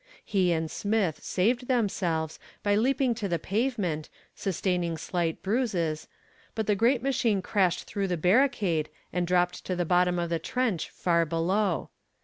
[0.25, 6.07] He and Smith saved themselves by leaping to the pavement, sustaining slight bruises,
[6.55, 10.39] but the great machine crashed through the barricade and dropped to the bottom of the
[10.39, 11.91] trench far below.